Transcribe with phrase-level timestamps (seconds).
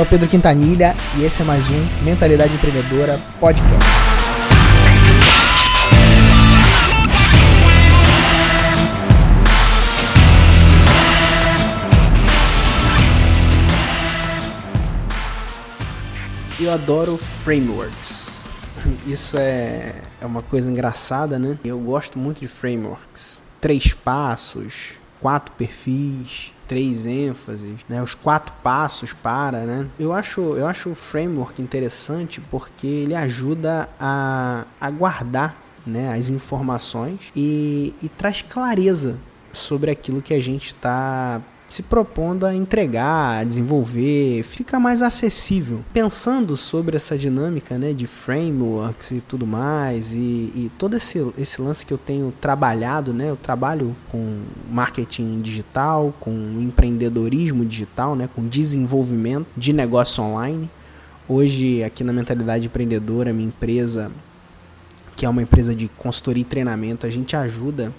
[0.00, 3.84] Sou o Pedro Quintanilha e esse é mais um Mentalidade Empreendedora Podcast.
[16.58, 18.48] Eu adoro frameworks.
[19.06, 21.58] Isso é, é uma coisa engraçada, né?
[21.62, 23.42] Eu gosto muito de frameworks.
[23.60, 28.00] Três passos, quatro perfis, três ênfases, né?
[28.00, 29.88] Os quatro passos para, né?
[29.98, 36.30] Eu acho, eu acho o framework interessante porque ele ajuda a, a guardar né, as
[36.30, 39.18] informações e, e traz clareza
[39.52, 45.84] sobre aquilo que a gente está se propondo a entregar, a desenvolver, fica mais acessível.
[45.92, 51.62] Pensando sobre essa dinâmica né, de frameworks e tudo mais, e, e, todo esse, esse
[51.62, 58.28] lance que eu tenho trabalhado, né, eu trabalho com marketing digital, com empreendedorismo digital, né,
[58.34, 60.68] com desenvolvimento de negócio online.
[61.28, 64.10] Hoje, aqui na Mentalidade Empreendedora, minha empresa,
[65.14, 67.92] que é uma empresa de consultoria e treinamento, a gente ajuda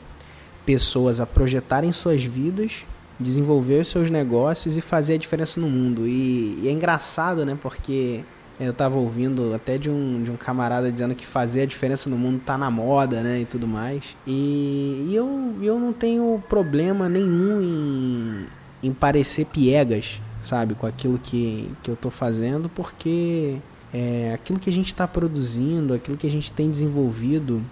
[0.66, 2.86] pessoas a projetarem suas vidas
[3.22, 6.08] desenvolver os seus negócios e fazer a diferença no mundo.
[6.08, 7.58] E, e é engraçado, né?
[7.62, 8.22] Porque
[8.60, 12.18] eu estava ouvindo até de um, de um camarada dizendo que fazer a diferença no
[12.18, 13.40] mundo tá na moda, né?
[13.40, 14.16] E tudo mais.
[14.28, 18.46] E, e eu, eu não tenho problema nenhum em,
[18.90, 20.76] em parecer piegas, sabe?
[20.76, 23.58] Com aquilo que, que eu tô fazendo, porque
[23.94, 27.64] é, aquilo que a gente está produzindo, aquilo que a gente tem desenvolvido,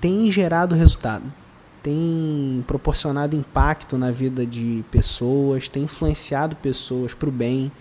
[0.00, 1.24] tem gerado resultado
[1.82, 7.72] tem proporcionado impacto na vida de pessoas, tem influenciado pessoas para o bem,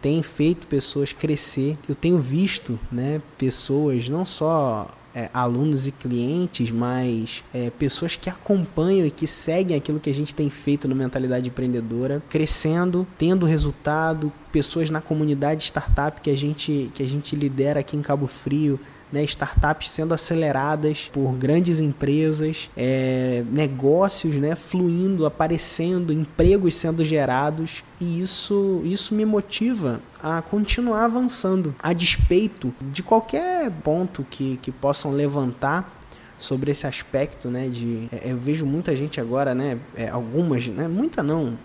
[0.00, 1.76] tem feito pessoas crescer.
[1.88, 8.30] Eu tenho visto né, pessoas, não só é, alunos e clientes, mas é, pessoas que
[8.30, 13.44] acompanham e que seguem aquilo que a gente tem feito no Mentalidade Empreendedora, crescendo, tendo
[13.44, 18.28] resultado, pessoas na comunidade startup que a gente, que a gente lidera aqui em Cabo
[18.28, 18.78] Frio
[19.12, 27.82] né, startups sendo aceleradas por grandes empresas, é, negócios né, fluindo, aparecendo, empregos sendo gerados
[28.00, 34.70] e isso, isso me motiva a continuar avançando, a despeito de qualquer ponto que, que
[34.70, 35.96] possam levantar
[36.38, 40.86] sobre esse aspecto, né, de é, eu vejo muita gente agora, né, é, algumas, né,
[40.86, 41.58] muita não,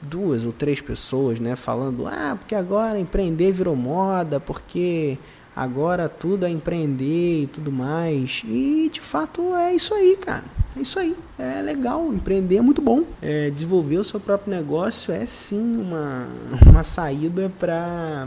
[0.00, 5.18] duas ou três pessoas, né, falando, ah, porque agora empreender virou moda, porque
[5.60, 8.42] agora tudo é empreender e tudo mais.
[8.46, 10.44] E de fato é isso aí, cara.
[10.74, 11.14] É isso aí.
[11.38, 12.10] É legal.
[12.10, 13.04] Empreender é muito bom.
[13.20, 16.28] É, desenvolver o seu próprio negócio é sim uma,
[16.66, 18.26] uma saída para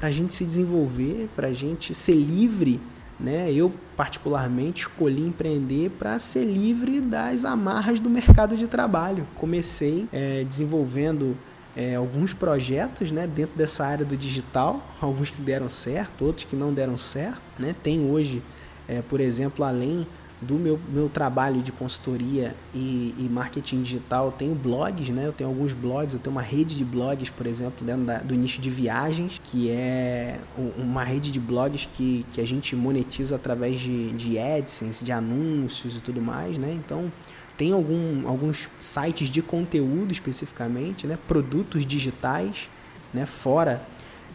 [0.00, 2.80] a gente se desenvolver, para a gente ser livre.
[3.20, 3.52] Né?
[3.52, 9.28] Eu, particularmente, escolhi empreender para ser livre das amarras do mercado de trabalho.
[9.34, 11.36] Comecei é, desenvolvendo
[11.76, 16.56] é, alguns projetos né, dentro dessa área do digital, alguns que deram certo, outros que
[16.56, 17.40] não deram certo.
[17.58, 17.74] Né?
[17.82, 18.42] Tem hoje,
[18.88, 20.06] é, por exemplo, além
[20.42, 25.26] do meu, meu trabalho de consultoria e, e, marketing digital, eu tenho blogs, né?
[25.26, 28.34] Eu tenho alguns blogs, eu tenho uma rede de blogs, por exemplo, dentro da, do
[28.34, 30.40] nicho de viagens, que é
[30.76, 35.96] uma rede de blogs que, que a gente monetiza através de, de AdSense, de anúncios
[35.96, 36.72] e tudo mais, né?
[36.72, 37.10] Então,
[37.56, 41.18] tem algum, alguns sites de conteúdo especificamente, né?
[41.28, 42.68] produtos digitais,
[43.12, 43.26] né?
[43.26, 43.86] fora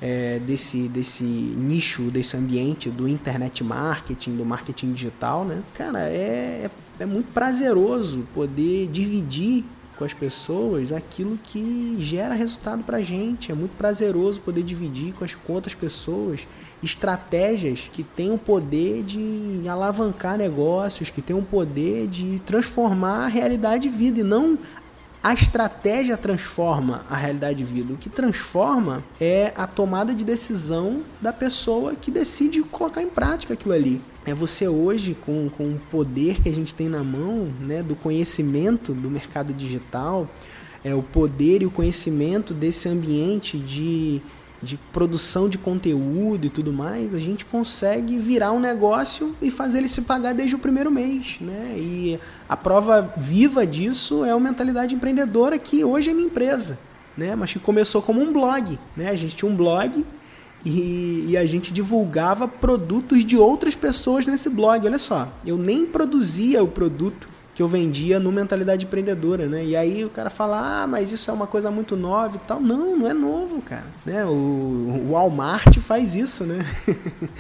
[0.02, 5.44] é, desse, desse nicho, desse ambiente do internet marketing, do marketing digital.
[5.46, 5.62] Né?
[5.74, 6.70] Cara, é, é,
[7.00, 9.66] é muito prazeroso poder dividir
[9.98, 13.52] com as pessoas aquilo que gera resultado para a gente.
[13.52, 16.48] É muito prazeroso poder dividir com, as, outras pessoas
[16.84, 23.28] estratégias que têm o poder de alavancar negócios, que têm o poder de transformar a
[23.28, 24.58] realidade de vida e não
[25.24, 27.94] a estratégia transforma a realidade de vida.
[27.94, 33.54] O que transforma é a tomada de decisão da pessoa que decide colocar em prática
[33.54, 34.02] aquilo ali.
[34.28, 37.96] É você hoje, com, com o poder que a gente tem na mão, né, do
[37.96, 40.30] conhecimento do mercado digital,
[40.84, 44.22] é o poder e o conhecimento desse ambiente de
[44.62, 49.78] de produção de conteúdo e tudo mais, a gente consegue virar um negócio e fazer
[49.80, 51.76] ele se pagar desde o primeiro mês, né?
[51.78, 52.20] E
[52.50, 56.80] a prova viva disso é a mentalidade empreendedora que hoje é minha empresa,
[57.16, 57.36] né?
[57.36, 59.10] Mas que começou como um blog, né?
[59.10, 60.04] A gente tinha um blog
[60.66, 64.86] e, e, a gente divulgava produtos de outras pessoas nesse blog.
[64.86, 67.28] Olha só, eu nem produzia o produto
[67.58, 69.66] que eu vendia no Mentalidade Empreendedora, né?
[69.66, 72.62] E aí o cara fala, ah, mas isso é uma coisa muito nova e tal.
[72.62, 73.88] Não, não é novo, cara.
[74.06, 74.24] Né?
[74.26, 76.64] O, o Walmart faz isso, né?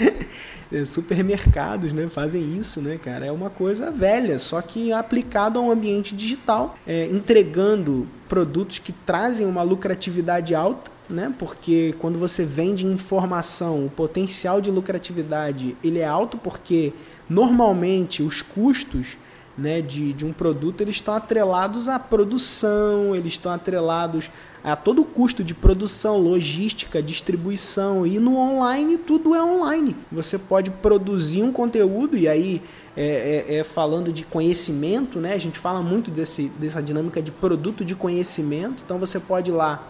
[0.87, 2.09] Supermercados, né?
[2.09, 3.27] Fazem isso, né, cara?
[3.27, 8.91] É uma coisa velha, só que aplicado a um ambiente digital, é, entregando produtos que
[8.91, 11.33] trazem uma lucratividade alta né?
[11.37, 16.93] Porque quando você vende informação, o potencial de lucratividade ele é alto porque
[17.29, 19.17] normalmente os custos
[19.57, 24.29] né, de, de um produto eles estão atrelados à produção, eles estão atrelados
[24.63, 29.95] a todo o custo de produção, logística, distribuição e no online tudo é online.
[30.11, 32.61] Você pode produzir um conteúdo e aí
[32.95, 35.33] é, é, é, falando de conhecimento, né?
[35.33, 38.81] A gente fala muito desse, dessa dinâmica de produto de conhecimento.
[38.83, 39.87] Então você pode ir lá,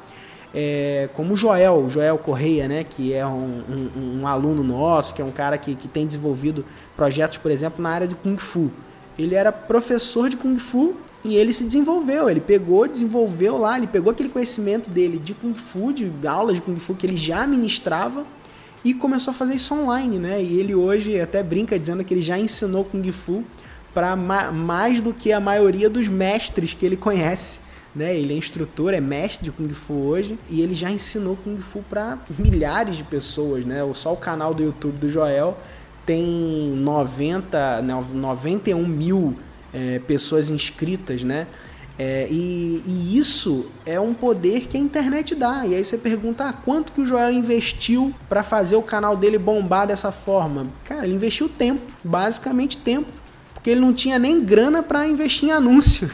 [0.54, 2.84] é, como o Joel, Joel Correia, né?
[2.84, 6.66] Que é um, um, um, aluno nosso, que é um cara que, que tem desenvolvido
[6.96, 8.72] projetos, por exemplo, na área de Kung Fu.
[9.18, 12.30] Ele era professor de Kung Fu e ele se desenvolveu.
[12.30, 16.62] Ele pegou, desenvolveu lá, ele pegou aquele conhecimento dele de Kung Fu, de aulas de
[16.62, 18.26] Kung Fu que ele já ministrava
[18.84, 20.42] e começou a fazer isso online, né?
[20.42, 23.44] E ele hoje até brinca dizendo que ele já ensinou Kung Fu
[23.94, 27.67] para ma mais do que a maioria dos mestres que ele conhece.
[27.98, 28.16] Né?
[28.16, 31.84] Ele é instrutor, é mestre de Kung Fu hoje e ele já ensinou Kung Fu
[31.90, 33.80] para milhares de pessoas, né?
[33.96, 35.58] Só o canal do YouTube do Joel
[36.06, 39.36] tem 90, 91 né, mil
[39.74, 41.48] é, pessoas inscritas, né?
[41.98, 45.66] É, e, e, isso é um poder que a internet dá.
[45.66, 49.40] E aí você pergunta ah, quanto que o Joel investiu para fazer o canal dele
[49.40, 50.68] bombar dessa forma?
[50.84, 53.08] Cara, ele investiu tempo, basicamente tempo.
[53.68, 56.10] Porque ele não tinha nem grana para investir em anúncio.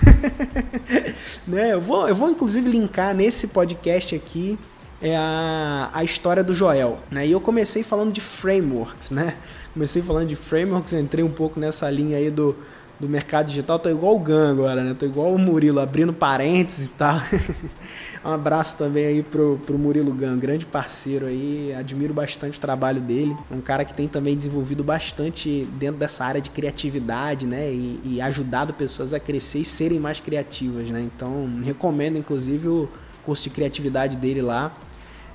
[1.45, 1.73] né?
[1.73, 4.57] eu, vou, eu vou inclusive linkar nesse podcast aqui
[4.99, 6.97] é a, a história do Joel.
[7.11, 7.27] Né?
[7.27, 9.35] E eu comecei falando de frameworks, né?
[9.71, 12.55] Comecei falando de frameworks, entrei um pouco nessa linha aí do,
[13.03, 14.95] do mercado digital, tô igual o Gan agora, né?
[14.97, 17.21] Tô igual o Murilo, abrindo parênteses e tal.
[18.23, 23.01] um abraço também aí pro, pro Murilo Gan, grande parceiro aí, admiro bastante o trabalho
[23.01, 23.35] dele.
[23.51, 27.69] Um cara que tem também desenvolvido bastante dentro dessa área de criatividade, né?
[27.71, 31.01] E, e ajudado pessoas a crescer e serem mais criativas, né?
[31.01, 32.89] Então, recomendo inclusive o
[33.21, 34.71] curso de criatividade dele lá.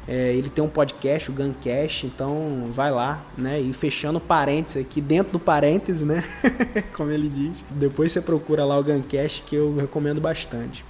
[0.08, 3.60] É, ele tem um podcast, o Guncast, então vai lá, né?
[3.60, 6.24] E fechando parênteses aqui, dentro do parênteses, né?
[6.96, 7.62] Como ele diz.
[7.70, 10.82] Depois você procura lá o Guncast, que eu recomendo bastante.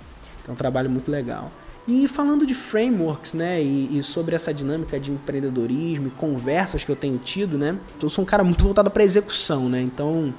[0.47, 1.51] É um trabalho muito legal.
[1.87, 6.93] E falando de frameworks, né, e, e, sobre essa dinâmica de empreendedorismo e conversas que
[6.93, 10.35] eu tenho tido, né, eu sou um cara muito voltado para execução, né, então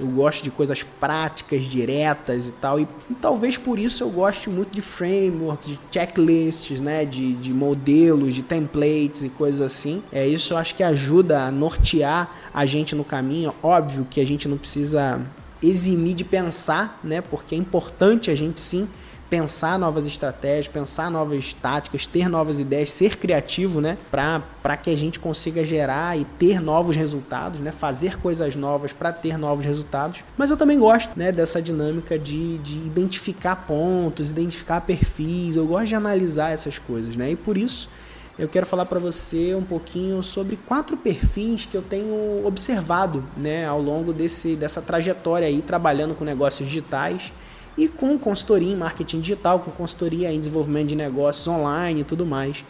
[0.00, 2.80] eu gosto de coisas práticas, diretas e tal.
[2.80, 7.04] E, e, talvez por isso eu goste muito de frameworks, de checklists, né?
[7.04, 10.02] De, de modelos, de templates e coisas assim.
[10.10, 13.54] É, isso eu acho que ajuda a nortear a gente no caminho.
[13.62, 15.20] Óbvio que a gente não precisa
[15.62, 17.20] eximir de pensar, né?
[17.20, 18.88] Porque é importante a gente sim
[19.30, 23.96] pensar novas estratégias, pensar novas táticas, ter novas ideias, ser criativo, né?
[24.10, 27.70] Para que a gente consiga gerar e ter novos resultados, né?
[27.70, 30.24] Fazer coisas novas para ter novos resultados.
[30.36, 31.30] Mas eu também gosto, né?
[31.30, 35.54] Dessa dinâmica de, de identificar pontos, identificar perfis.
[35.54, 37.30] Eu gosto de analisar essas coisas, né?
[37.30, 37.88] E por isso
[38.36, 43.64] eu quero falar para você um pouquinho sobre quatro perfis que eu tenho observado, né?
[43.66, 47.32] Ao longo desse, dessa trajetória aí trabalhando com negócios digitais
[47.80, 52.26] e com consultoria em marketing digital, com consultoria em desenvolvimento de negócios online e tudo
[52.26, 52.62] mais.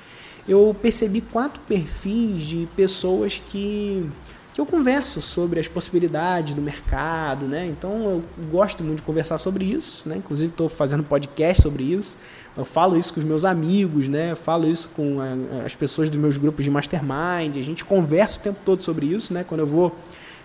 [0.47, 4.09] Eu percebi quatro perfis de pessoas que,
[4.55, 7.67] que eu converso sobre as possibilidades do mercado, né?
[7.67, 10.17] Então eu gosto muito de conversar sobre isso, né?
[10.19, 12.17] Inclusive estou fazendo podcast sobre isso.
[12.57, 14.31] Eu falo isso com os meus amigos, né?
[14.31, 17.57] Eu falo isso com a, as pessoas dos meus grupos de mastermind.
[17.57, 19.43] A gente conversa o tempo todo sobre isso, né?
[19.43, 19.93] Quando eu vou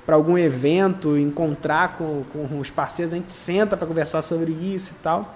[0.05, 4.93] para algum evento, encontrar com, com os parceiros, a gente senta para conversar sobre isso
[4.93, 5.35] e tal.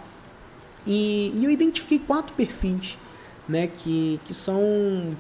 [0.85, 2.97] E, e, eu identifiquei quatro perfis,
[3.47, 4.61] né, que, que são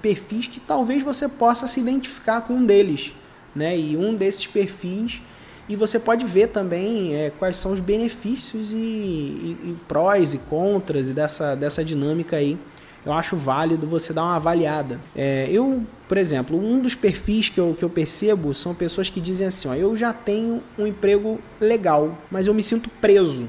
[0.01, 3.13] perfis que talvez você possa se identificar com um deles,
[3.55, 5.21] né, e um desses perfis
[5.67, 10.39] e você pode ver também é, quais são os benefícios e, e, e prós e
[10.39, 12.57] contras e dessa, dessa dinâmica aí
[13.05, 14.99] eu acho válido você dar uma avaliada.
[15.15, 19.21] É, eu, por exemplo, um dos perfis que eu, que eu percebo são pessoas que
[19.21, 23.47] dizem assim: ó, eu já tenho um emprego legal, mas eu me sinto preso.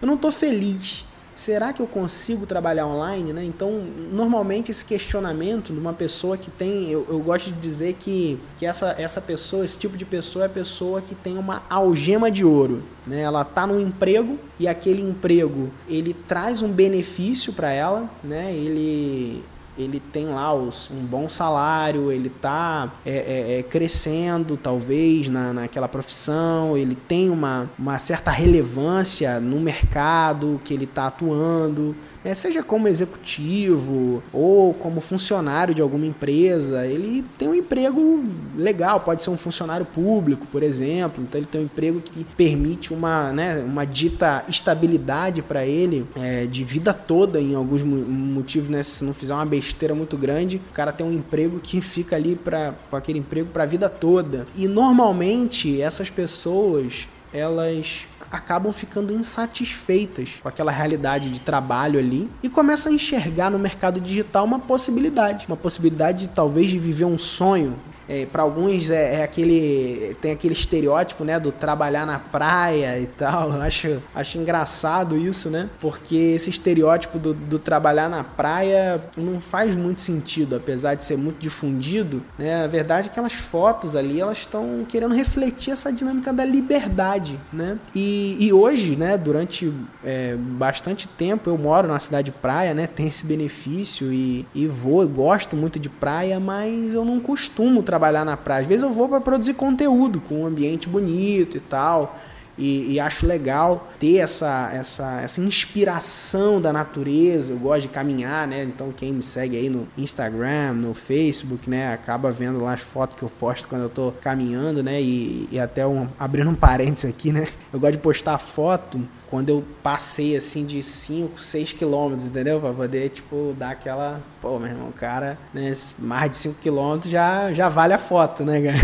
[0.00, 1.04] Eu não estou feliz
[1.38, 3.32] será que eu consigo trabalhar online?
[3.32, 3.44] Né?
[3.44, 8.40] Então, normalmente esse questionamento de uma pessoa que tem, eu, eu gosto de dizer que,
[8.56, 12.28] que essa, essa pessoa, esse tipo de pessoa é a pessoa que tem uma algema
[12.28, 12.82] de ouro.
[13.06, 13.20] Né?
[13.20, 18.52] Ela está num emprego e aquele emprego ele traz um benefício para ela, né?
[18.52, 19.44] ele
[19.78, 25.52] ele tem lá os, um bom salário, ele está é, é, é, crescendo talvez na,
[25.52, 31.94] naquela profissão, ele tem uma, uma certa relevância no mercado que ele está atuando.
[32.28, 38.22] Né, seja como executivo ou como funcionário de alguma empresa, ele tem um emprego
[38.54, 42.92] legal, pode ser um funcionário público, por exemplo, então ele tem um emprego que permite
[42.92, 48.82] uma, né, uma dita estabilidade para ele é, de vida toda em alguns motivos, né,
[48.82, 52.36] se não fizer uma besteira muito grande, o cara tem um emprego que fica ali
[52.36, 54.46] para aquele emprego para a vida toda.
[54.54, 62.48] E normalmente essas pessoas elas acabam ficando insatisfeitas com aquela realidade de trabalho ali e
[62.48, 67.18] começam a enxergar no mercado digital uma possibilidade, uma possibilidade de talvez de viver um
[67.18, 67.76] sonho,
[68.08, 73.06] é, para alguns é, é, aquele tem aquele estereótipo né do trabalhar na praia e
[73.06, 73.52] tal.
[73.52, 75.68] Eu acho acho engraçado isso né?
[75.80, 81.18] Porque esse estereótipo do, do, trabalhar na praia não faz muito sentido apesar de ser
[81.18, 82.64] muito difundido né?
[82.64, 87.38] A verdade é que aquelas fotos ali elas estão querendo refletir essa dinâmica da liberdade
[87.52, 87.78] né?
[87.94, 89.72] E, e hoje né durante
[90.04, 92.86] é, bastante tempo eu moro na cidade de praia né?
[92.86, 97.97] Tem esse benefício e, e vou gosto muito de praia mas eu não costumo trabalhar
[97.98, 98.62] trabalhar na praia.
[98.62, 102.16] Às vezes eu vou para produzir conteúdo com um ambiente bonito e tal.
[102.58, 107.52] E, e, acho legal ter essa, essa, essa inspiração da natureza.
[107.52, 108.64] Eu gosto de caminhar, né?
[108.64, 111.92] Então quem me segue aí no Instagram, no Facebook, né?
[111.92, 115.00] Acaba vendo lá as fotos que eu posto quando eu tô caminhando, né?
[115.00, 117.46] E, e até um, abrindo um parênteses aqui, né?
[117.72, 119.00] Eu gosto de postar foto
[119.30, 122.60] quando eu passei assim de 5, 6 quilômetros, entendeu?
[122.60, 124.20] Pra poder, tipo, dar aquela.
[124.40, 125.72] Pô, meu irmão, cara, né?
[125.98, 128.78] Mais de 5 quilômetros já, já vale a foto, né, cara?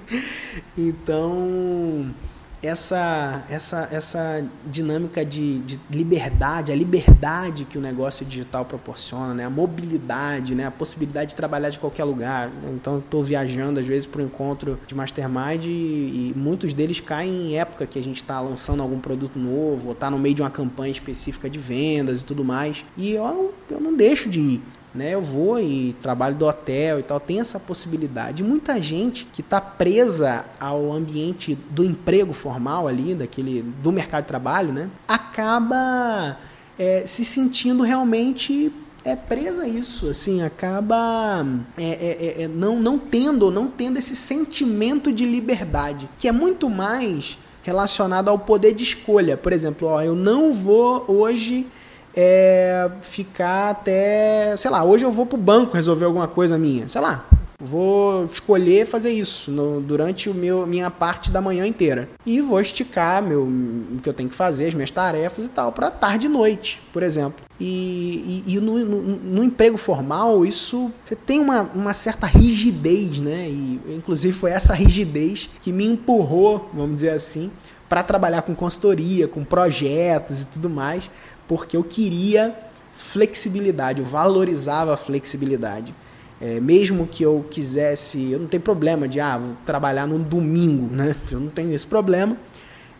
[0.76, 2.14] então
[2.62, 9.44] essa, essa, essa dinâmica de, de, liberdade, a liberdade que o negócio digital proporciona, né?
[9.44, 10.66] a mobilidade, né?
[10.66, 12.50] a possibilidade de trabalhar de qualquer lugar.
[12.74, 17.52] Então, estou viajando às vezes para um encontro de mastermind e, e, muitos deles caem
[17.52, 20.42] em época que a gente está lançando algum produto novo, ou está no meio de
[20.42, 22.84] uma campanha específica de vendas e tudo mais.
[22.96, 24.62] E eu, eu não deixo de ir
[24.94, 25.14] né?
[25.14, 28.42] Eu vou e trabalho do hotel e tal, tem essa possibilidade.
[28.42, 34.28] Muita gente que está presa ao ambiente do emprego formal ali, daquele do mercado de
[34.28, 34.90] trabalho, né?
[35.06, 36.36] Acaba
[36.78, 38.72] é, se sentindo realmente
[39.04, 41.46] é presa a isso, assim, acaba
[41.78, 46.32] é, é, é, é, não, não tendo, não tendo esse sentimento de liberdade, que é
[46.32, 49.36] muito mais relacionado ao poder de escolha.
[49.36, 51.66] Por exemplo, ó, eu não vou hoje
[52.14, 57.00] é ficar até, sei lá, hoje eu vou pro banco resolver alguma coisa minha, sei
[57.00, 57.24] lá,
[57.60, 62.58] vou escolher fazer isso no, durante o meu minha parte da manhã inteira e vou
[62.60, 66.26] esticar meu o que eu tenho que fazer, as minhas tarefas e tal para tarde
[66.26, 67.44] e noite, por exemplo.
[67.60, 73.20] E, e, e no, no, no, emprego formal isso você tem uma, uma certa rigidez,
[73.20, 73.46] né?
[73.48, 77.50] E inclusive foi essa rigidez que me empurrou, vamos dizer assim,
[77.86, 81.10] para trabalhar com consultoria, com projetos e tudo mais
[81.50, 82.54] porque eu queria
[82.94, 85.92] flexibilidade, eu valorizava a flexibilidade.
[86.40, 91.16] É, mesmo que eu quisesse, eu não tenho problema de ah, trabalhar no domingo, né?
[91.30, 92.36] Eu não tenho esse problema.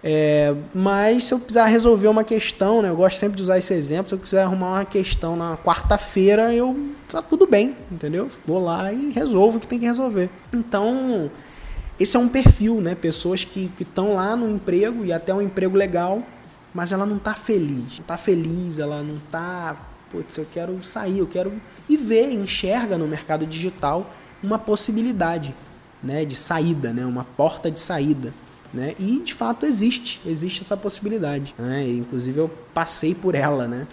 [0.03, 2.91] É, mas se eu precisar resolver uma questão, né?
[2.91, 4.09] Eu gosto sempre de usar esse exemplo.
[4.09, 8.29] Se eu quiser arrumar uma questão na quarta-feira, eu tá tudo bem, entendeu?
[8.45, 10.29] Vou lá e resolvo o que tem que resolver.
[10.53, 11.31] Então,
[11.99, 12.95] esse é um perfil, né?
[12.97, 16.23] Pessoas que estão lá no emprego e até um emprego legal,
[16.75, 17.99] mas ela não tá feliz.
[17.99, 19.77] Não tá feliz, ela não tá.
[20.11, 21.53] Putz, eu quero sair, eu quero.
[21.89, 24.13] E ver, enxerga no mercado digital
[24.43, 25.55] uma possibilidade
[26.03, 28.33] né, de saída, né, uma porta de saída.
[28.73, 28.95] Né?
[28.99, 31.55] E de fato existe, existe essa possibilidade.
[31.59, 31.89] Né?
[31.89, 33.67] Inclusive eu passei por ela.
[33.67, 33.87] Né?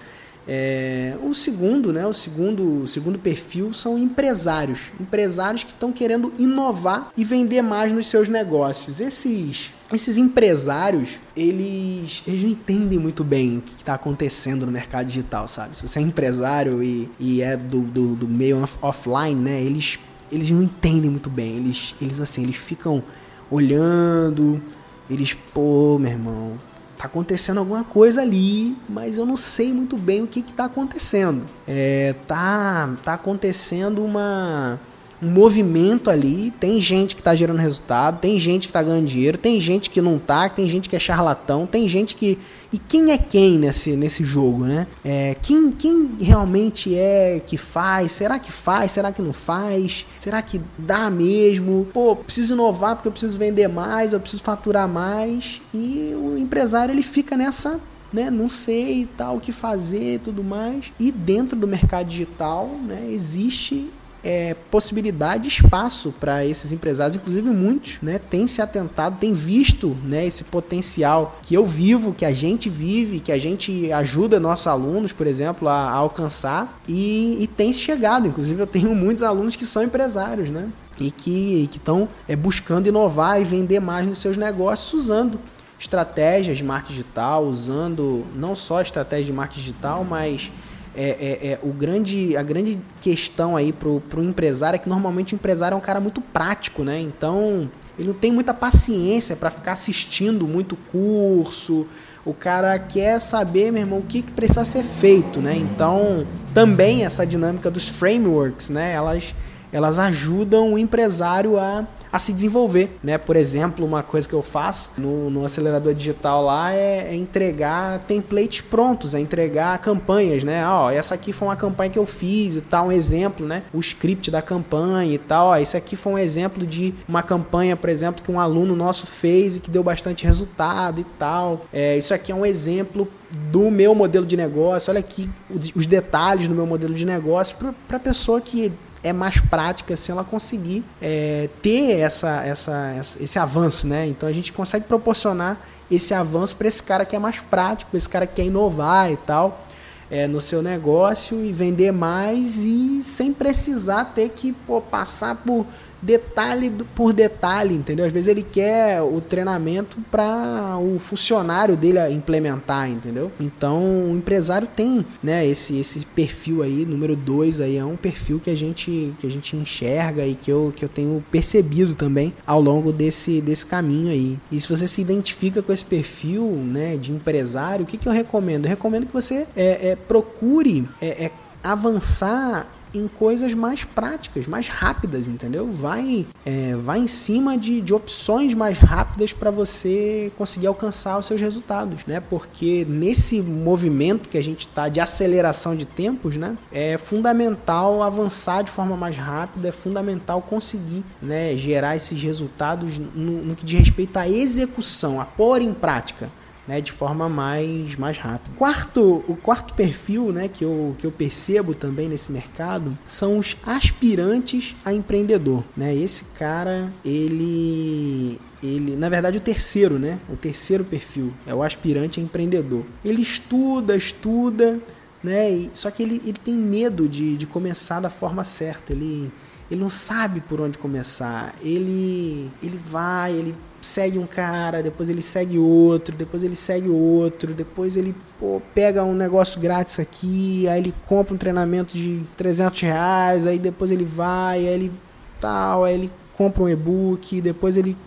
[0.47, 6.31] É, o segundo, né, o segundo, o segundo perfil são empresários, empresários que estão querendo
[6.37, 8.99] inovar e vender mais nos seus negócios.
[8.99, 15.07] Esses esses empresários, eles, eles não entendem muito bem o que está acontecendo no mercado
[15.07, 15.77] digital, sabe?
[15.77, 19.61] Se você é empresário e, e é do, do, do meio off offline, né?
[19.61, 19.97] Eles,
[20.31, 21.55] eles não entendem muito bem.
[21.55, 23.01] Eles, eles assim, eles ficam
[23.49, 24.61] olhando,
[25.09, 26.53] eles, pô, meu irmão,
[26.97, 30.65] tá acontecendo alguma coisa ali, mas eu não sei muito bem o que que tá
[30.65, 31.45] acontecendo.
[31.65, 34.79] É, tá, tá acontecendo uma
[35.21, 39.37] um movimento ali, tem gente que está gerando resultado, tem gente que está ganhando dinheiro,
[39.37, 42.37] tem gente que não tá, tem gente que é charlatão, tem gente que.
[42.71, 44.87] E quem é quem nesse, nesse jogo, né?
[45.03, 48.11] É, quem, quem realmente é que faz?
[48.11, 48.91] Será que faz?
[48.91, 50.05] Será que não faz?
[50.19, 51.87] Será que dá mesmo?
[51.93, 55.61] Pô, preciso inovar porque eu preciso vender mais, eu preciso faturar mais.
[55.73, 57.79] E o empresário ele fica nessa
[58.11, 60.85] né, não sei tal o que fazer tudo mais.
[60.99, 63.89] E dentro do mercado digital, né, existe
[64.27, 70.25] é, possibilidade, espaço para esses empresários, inclusive muitos, né, têm se atentado, têm visto, né,
[70.27, 75.13] esse potencial que eu vivo, que a gente vive, que a gente ajuda nossos alunos,
[75.13, 78.27] por exemplo, a, a alcançar e, e tem chegado.
[78.27, 80.67] Inclusive eu tenho muitos alunos que são empresários, né?
[80.99, 85.39] E que estão é, buscando inovar e vender mais nos seus negócios usando
[85.79, 90.51] estratégias de marketing digital, usando não só estratégias de marketing digital, mas
[90.97, 95.33] é, é, é, o grande, a grande questão aí pro, pro empresário é que normalmente
[95.33, 96.99] o empresário é um cara muito prático, né?
[96.99, 101.85] Então ele não tem muita paciência para ficar assistindo muito curso.
[102.25, 105.55] O cara quer saber, meu irmão, o que, que precisa ser feito, né?
[105.55, 108.91] Então também essa dinâmica dos frameworks, né?
[108.93, 109.35] Elas,
[109.71, 113.17] elas ajudam o empresário a a se desenvolver, né?
[113.17, 117.99] Por exemplo, uma coisa que eu faço no, no acelerador digital lá é, é, entregar
[117.99, 120.67] templates prontos, é entregar campanhas, né?
[120.67, 123.63] Ó, essa aqui foi uma campanha que eu fiz e tal, um exemplo, né?
[123.73, 125.47] O script da campanha e tal.
[125.47, 129.05] Ó, esse aqui foi um exemplo de uma campanha, por exemplo, que um aluno nosso
[129.05, 131.65] fez e que deu bastante resultado e tal.
[131.73, 133.07] É, isso aqui é um exemplo
[133.51, 134.91] do meu modelo de negócio.
[134.91, 135.29] Olha aqui
[135.75, 138.71] os detalhes do meu modelo de negócio para a pessoa que
[139.03, 144.07] é mais prática se ela conseguir é, ter essa, essa, esse avanço, né?
[144.07, 148.09] Então a gente consegue proporcionar esse avanço para esse cara que é mais prático, esse
[148.09, 149.63] cara que quer inovar e tal
[150.09, 155.65] é, no seu negócio e vender mais e sem precisar ter que pô, passar por
[156.01, 158.05] detalhe por detalhe, entendeu?
[158.05, 163.31] Às vezes ele quer o treinamento para o funcionário dele implementar, entendeu?
[163.39, 168.39] Então o empresário tem, né, esse, esse perfil aí, número 2 aí, é um perfil
[168.39, 172.33] que a gente que a gente enxerga e que eu, que eu tenho percebido também
[172.45, 174.37] ao longo desse, desse caminho aí.
[174.51, 178.11] E se você se identifica com esse perfil, né, de empresário, o que, que eu
[178.11, 178.65] recomendo?
[178.65, 181.31] Eu recomendo que você é, é procure é, é
[181.63, 185.71] avançar em coisas mais práticas, mais rápidas, entendeu?
[185.71, 191.25] Vai, é, vai em cima de, de opções mais rápidas para você conseguir alcançar os
[191.25, 192.19] seus resultados, né?
[192.19, 196.57] Porque nesse movimento que a gente está de aceleração de tempos, né?
[196.71, 201.55] É fundamental avançar de forma mais rápida, é fundamental conseguir, né?
[201.55, 206.29] Gerar esses resultados no, no que diz respeito à execução, a pôr em prática
[206.67, 208.55] né, de forma mais, mais rápida.
[208.57, 213.55] Quarto, o quarto perfil né, que, eu, que eu percebo também nesse mercado são os
[213.65, 215.63] aspirantes a empreendedor.
[215.75, 215.95] Né?
[215.95, 220.19] Esse cara, ele, ele, na verdade, o terceiro, né?
[220.29, 222.83] O terceiro perfil é o aspirante a empreendedor.
[223.05, 224.79] Ele estuda, estuda,
[225.23, 225.51] né?
[225.51, 228.93] E, só que ele, ele tem medo de, de começar da forma certa.
[228.93, 229.31] Ele,
[229.69, 231.55] ele não sabe por onde começar.
[231.61, 237.53] Ele, ele vai, ele segue um cara, depois ele segue outro, depois ele segue outro,
[237.53, 242.81] depois ele pô, pega um negócio grátis aqui, aí ele compra um treinamento de 300
[242.81, 244.91] reais, aí depois ele vai, aí ele
[245.39, 247.97] tal, aí ele compra um e-book, depois ele,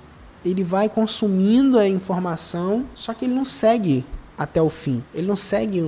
[0.44, 4.04] ele vai consumindo a informação, só que ele não segue
[4.36, 5.82] até o fim, ele não segue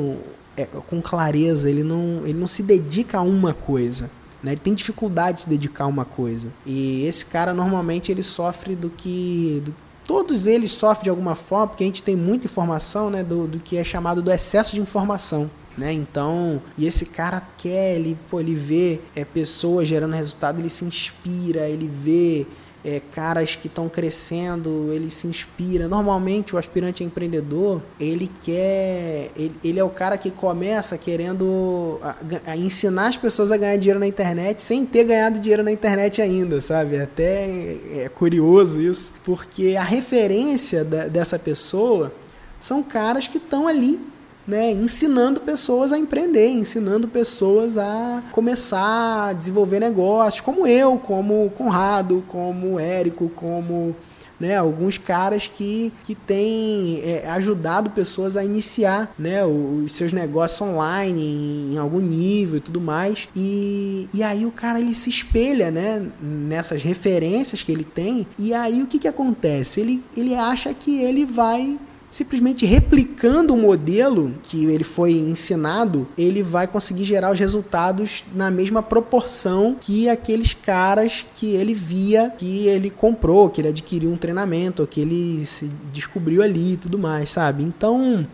[0.56, 4.10] é, com clareza, ele não, ele não se dedica a uma coisa.
[4.42, 4.52] Né?
[4.52, 6.50] Ele tem dificuldade de se dedicar a uma coisa.
[6.66, 9.62] E esse cara normalmente ele sofre do que.
[9.64, 9.74] Do,
[10.04, 13.58] todos eles sofrem de alguma forma, porque a gente tem muita informação né, do, do
[13.58, 15.50] que é chamado do excesso de informação.
[15.76, 15.92] Né?
[15.92, 20.84] Então, e esse cara quer, ele, pô, ele vê é, pessoas gerando resultado, ele se
[20.84, 22.46] inspira, ele vê
[22.84, 25.88] é, caras que estão crescendo, ele se inspira.
[25.88, 32.16] Normalmente o aspirante empreendedor, ele quer, ele, ele, é o cara que começa querendo a,
[32.46, 36.20] a ensinar as pessoas a ganhar dinheiro na internet sem ter ganhado dinheiro na internet
[36.20, 37.00] ainda, sabe?
[37.00, 42.12] Até é curioso isso, porque a referência da, dessa pessoa
[42.58, 44.11] são caras que estão ali
[44.46, 51.50] né, ensinando pessoas a empreender, ensinando pessoas a começar a desenvolver negócios, como eu, como
[51.56, 53.94] Conrado, como Érico, como
[54.42, 60.60] né, alguns caras que, que têm é, ajudado pessoas a iniciar né, os seus negócios
[60.60, 63.28] online em, em, algum nível e tudo mais.
[63.36, 68.26] E, e aí o cara ele se espelha né, nessas referências que ele tem.
[68.36, 69.80] E aí o que, que acontece?
[69.80, 71.78] Ele, ele acha que ele vai
[72.12, 78.50] simplesmente replicando o modelo que ele foi ensinado, ele vai conseguir gerar os resultados na
[78.50, 84.18] mesma proporção que aqueles caras que ele via, que ele comprou, que ele adquiriu um
[84.18, 87.64] treinamento, que ele se descobriu ali e tudo mais, sabe?
[87.64, 88.26] Então,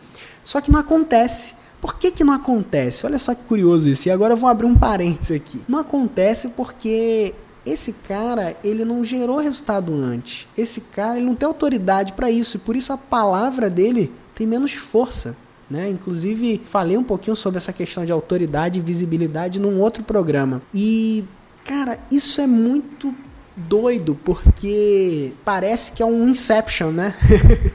[0.43, 1.55] só que não acontece.
[1.81, 3.07] Por que, que não acontece?
[3.07, 4.09] Olha só que curioso isso.
[4.09, 5.62] E agora eu vou abrir um parênteses aqui.
[5.69, 7.33] Não acontece porque
[7.68, 10.46] esse cara, ele não gerou resultado antes.
[10.57, 14.46] Esse cara, ele não tem autoridade para isso e por isso a palavra dele tem
[14.46, 15.37] menos força.
[15.70, 15.90] Né?
[15.90, 20.62] Inclusive, falei um pouquinho sobre essa questão de autoridade e visibilidade num outro programa.
[20.72, 21.24] E
[21.68, 23.14] Cara, isso é muito
[23.54, 27.14] doido, porque parece que é um Inception, né?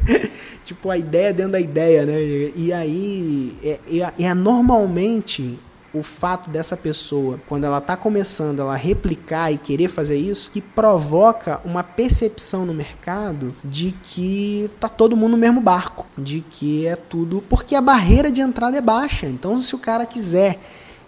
[0.65, 2.19] tipo, a ideia dentro da ideia, né?
[2.19, 5.59] E, e aí, é, é, é, normalmente
[5.93, 10.59] o fato dessa pessoa, quando ela está começando, ela replicar e querer fazer isso, que
[10.59, 16.87] provoca uma percepção no mercado de que tá todo mundo no mesmo barco, de que
[16.87, 19.27] é tudo, porque a barreira de entrada é baixa.
[19.27, 20.59] Então, se o cara quiser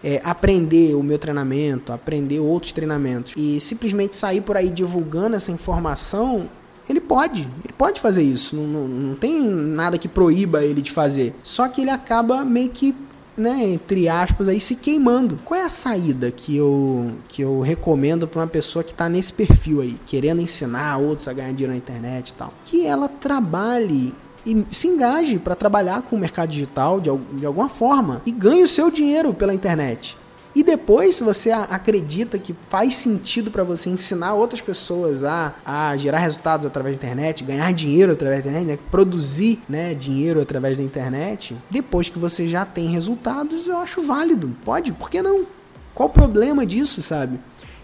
[0.03, 5.51] é, aprender o meu treinamento, aprender outros treinamentos e simplesmente sair por aí divulgando essa
[5.51, 6.47] informação,
[6.87, 10.91] ele pode, ele pode fazer isso, não, não, não tem nada que proíba ele de
[10.91, 11.33] fazer.
[11.41, 12.95] Só que ele acaba meio que
[13.37, 15.39] né, entre aspas, aí se queimando.
[15.43, 19.33] Qual é a saída que eu, que eu recomendo para uma pessoa que está nesse
[19.33, 22.53] perfil aí, querendo ensinar outros a ganhar dinheiro na internet e tal?
[22.63, 24.13] Que ela trabalhe
[24.45, 28.63] e se engaje para trabalhar com o mercado digital de, de alguma forma e ganhe
[28.63, 30.15] o seu dinheiro pela internet.
[30.55, 35.97] E depois, se você acredita que faz sentido para você ensinar outras pessoas a, a
[35.97, 38.79] gerar resultados através da internet, ganhar dinheiro através da internet, né?
[38.89, 44.55] produzir né, dinheiro através da internet, depois que você já tem resultados, eu acho válido.
[44.63, 45.45] Pode, por que não?
[45.93, 47.37] Qual o problema disso, sabe?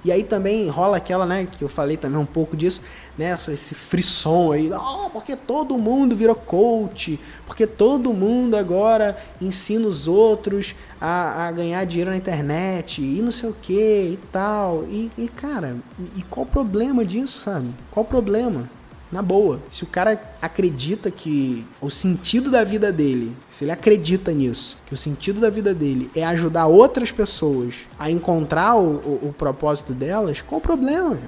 [0.03, 2.81] E aí também rola aquela, né, que eu falei também um pouco disso,
[3.21, 9.87] nessa esse frisson aí, oh, porque todo mundo virou coach, porque todo mundo agora ensina
[9.87, 14.85] os outros a, a ganhar dinheiro na internet e não sei o que e tal.
[14.89, 15.77] E, e cara,
[16.17, 17.67] e qual o problema disso, sabe?
[17.91, 18.67] Qual o problema?
[19.11, 19.59] Na boa.
[19.69, 24.93] Se o cara acredita que o sentido da vida dele, se ele acredita nisso, que
[24.93, 29.93] o sentido da vida dele é ajudar outras pessoas a encontrar o, o, o propósito
[29.93, 31.19] delas, qual o problema?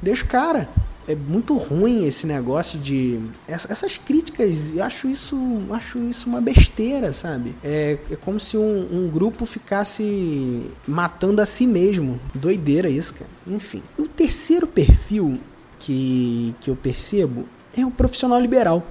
[0.00, 0.68] Deixa o cara
[1.06, 5.36] é muito ruim esse negócio de essas críticas eu acho isso
[5.70, 7.54] acho isso uma besteira sabe?
[7.62, 12.20] É, é como se um, um, grupo ficasse matando a si mesmo.
[12.34, 13.30] Doideira isso cara.
[13.46, 15.38] Enfim o terceiro perfil
[15.78, 18.86] que, que eu percebo é o profissional liberal.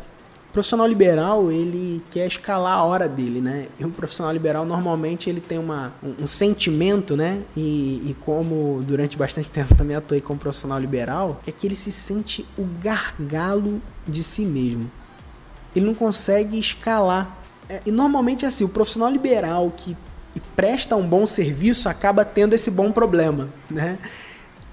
[0.51, 3.67] Profissional liberal, ele quer escalar a hora dele, né?
[3.79, 7.41] E o profissional liberal, normalmente, ele tem uma, um, um sentimento, né?
[7.55, 11.91] E, e, como durante bastante tempo também atuei como profissional liberal, é que ele se
[11.91, 14.91] sente o gargalo de si mesmo.
[15.75, 17.37] Ele não consegue escalar.
[17.69, 19.95] É, e normalmente é assim, o profissional liberal que
[20.55, 23.97] presta um bom serviço acaba tendo esse bom problema, né?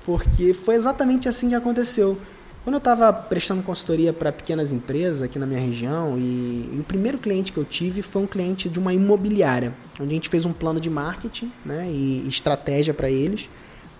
[0.08, 2.18] porque foi exatamente assim que aconteceu.
[2.68, 6.84] Quando eu estava prestando consultoria para pequenas empresas aqui na minha região, e, e, o
[6.84, 10.44] primeiro cliente que eu tive foi um cliente de uma imobiliária, onde a gente fez
[10.44, 13.48] um plano de marketing né, e estratégia para eles,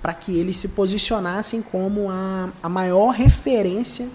[0.02, 4.07] para que eles se posicionassem como a, a maior referência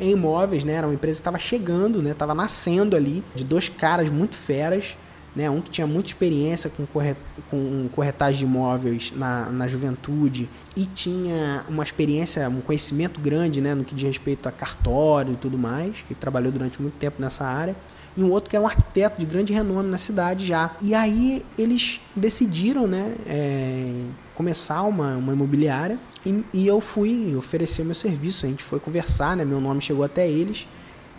[0.00, 0.64] em imóveis.
[0.64, 0.72] Né?
[0.72, 4.96] Era uma empresa que estava chegando, estava né, nascendo ali, de dois caras muito feras,
[5.34, 5.48] né?
[5.48, 7.16] Um que tinha muita experiência com, corret,
[7.50, 13.74] com corretagem de imóveis na, na juventude e tinha uma experiência, um conhecimento grande né,
[13.74, 17.44] no que diz respeito a cartório e tudo mais, que trabalhou durante muito tempo nessa
[17.44, 17.74] área.
[18.14, 20.76] E um outro que é um arquiteto de grande renome na cidade já.
[20.82, 27.84] E aí eles decidiram né, é, começar uma, uma imobiliária e, e eu fui oferecer
[27.84, 28.44] meu serviço.
[28.44, 30.68] A gente foi conversar, né, meu nome chegou até eles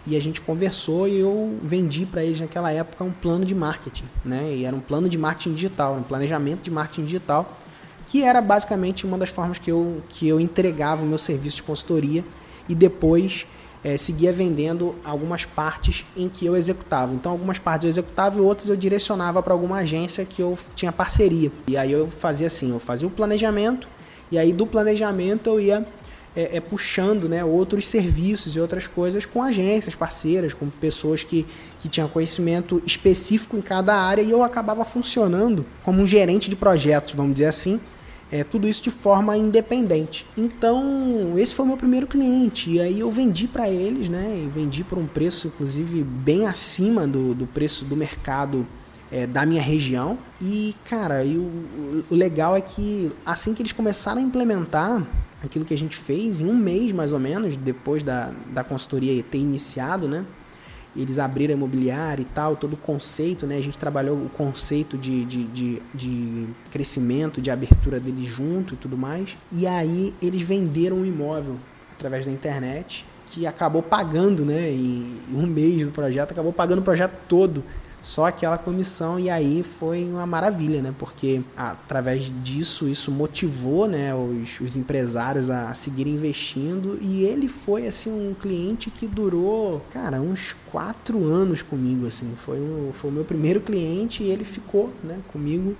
[0.05, 4.03] e a gente conversou e eu vendi para eles naquela época um plano de marketing,
[4.25, 4.53] né?
[4.53, 7.57] E era um plano de marketing digital, um planejamento de marketing digital,
[8.07, 11.63] que era basicamente uma das formas que eu, que eu entregava o meu serviço de
[11.63, 12.23] consultoria
[12.67, 13.45] e depois
[13.83, 17.13] é, seguia vendendo algumas partes em que eu executava.
[17.13, 20.91] Então, algumas partes eu executava e outras eu direcionava para alguma agência que eu tinha
[20.91, 21.51] parceria.
[21.67, 23.87] E aí eu fazia assim, eu fazia o planejamento
[24.31, 25.85] e aí do planejamento eu ia
[26.35, 31.45] é, é, puxando né, outros serviços e outras coisas com agências parceiras, com pessoas que,
[31.79, 36.55] que tinham conhecimento específico em cada área e eu acabava funcionando como um gerente de
[36.55, 37.79] projetos, vamos dizer assim,
[38.31, 40.25] é, tudo isso de forma independente.
[40.35, 42.71] Então, esse foi o meu primeiro cliente.
[42.71, 44.43] E aí eu vendi para eles, né?
[44.43, 48.65] E vendi por um preço, inclusive, bem acima do, do preço do mercado
[49.11, 50.17] é, da minha região.
[50.41, 55.05] E, cara, e o, o legal é que assim que eles começaram a implementar
[55.43, 59.21] aquilo que a gente fez em um mês mais ou menos depois da, da consultoria
[59.23, 60.25] ter iniciado, né?
[60.95, 63.57] Eles abriram a imobiliária e tal, todo o conceito, né?
[63.57, 68.77] A gente trabalhou o conceito de, de, de, de crescimento, de abertura deles junto e
[68.77, 69.35] tudo mais.
[69.51, 71.57] E aí eles venderam um imóvel
[71.91, 74.69] através da internet que acabou pagando, né?
[74.69, 77.63] Em um mês do projeto, acabou pagando o projeto todo
[78.03, 80.93] só aquela comissão e aí foi uma maravilha, né?
[80.99, 87.47] Porque através disso isso motivou, né, os, os empresários a, a seguirem investindo e ele
[87.47, 93.09] foi assim um cliente que durou, cara, uns quatro anos comigo, assim, foi o, foi
[93.09, 95.73] o meu primeiro cliente e ele ficou, né, comigo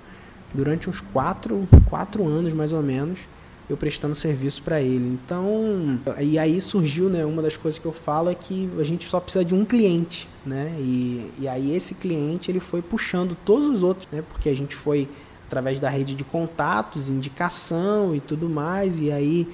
[0.54, 3.28] durante uns quatro, quatro anos mais ou menos
[3.68, 5.06] eu prestando serviço para ele.
[5.06, 9.06] Então, e aí surgiu, né, uma das coisas que eu falo é que a gente
[9.06, 10.74] só precisa de um cliente, né?
[10.78, 14.22] E, e aí esse cliente ele foi puxando todos os outros, né?
[14.30, 15.08] Porque a gente foi
[15.46, 19.48] através da rede de contatos, indicação e tudo mais, e aí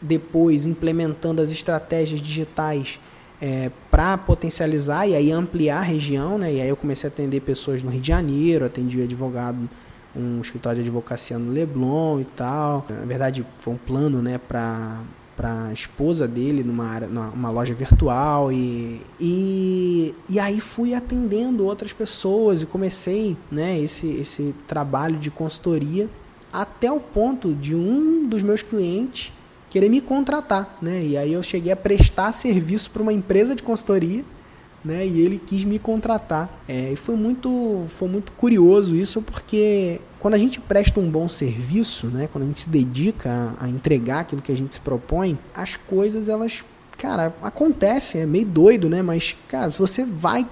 [0.00, 2.98] depois implementando as estratégias digitais
[3.40, 6.54] é, para potencializar e aí ampliar a região, né?
[6.54, 9.68] E aí eu comecei a atender pessoas no Rio de Janeiro, atendi advogado
[10.16, 12.86] um escritório de advocacia no Leblon e tal.
[12.88, 15.00] Na verdade, foi um plano, né, para
[15.36, 21.64] para a esposa dele numa, área, numa loja virtual e, e, e aí fui atendendo
[21.64, 26.08] outras pessoas e comecei né, esse, esse trabalho de consultoria
[26.52, 29.32] até o ponto de um dos meus clientes
[29.68, 31.04] querer me contratar, né?
[31.04, 34.24] E aí eu cheguei a prestar serviço para uma empresa de consultoria,
[34.84, 35.06] né?
[35.06, 36.50] E ele quis me contratar.
[36.68, 41.28] É, e foi muito, foi muito curioso isso, porque quando a gente presta um bom
[41.28, 42.28] serviço, né?
[42.30, 45.76] Quando a gente se dedica a, a entregar aquilo que a gente se propõe, as
[45.76, 46.64] coisas elas,
[46.98, 48.20] cara, acontecem.
[48.20, 49.02] É meio doido, né?
[49.02, 50.46] Mas, cara, se você vai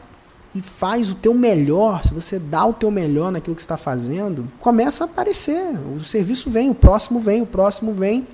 [0.54, 4.46] e faz o teu melhor, se você dá o teu melhor naquilo que está fazendo,
[4.60, 5.74] começa a aparecer.
[5.96, 8.26] O serviço vem, o próximo vem, o próximo vem.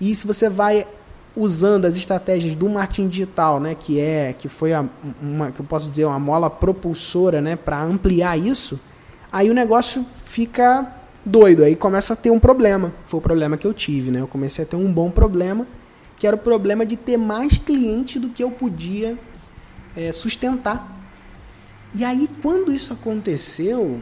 [0.00, 0.86] E se você vai
[1.34, 4.84] usando as estratégias do marketing digital, né, que é que foi a,
[5.20, 8.78] uma que eu posso dizer uma mola propulsora, né, para ampliar isso,
[9.32, 12.92] aí o negócio fica doido, aí começa a ter um problema.
[13.06, 14.20] Foi o problema que eu tive, né?
[14.20, 15.66] Eu comecei a ter um bom problema,
[16.16, 19.16] que era o problema de ter mais clientes do que eu podia
[19.96, 21.00] é, sustentar.
[21.94, 24.00] E aí quando isso aconteceu,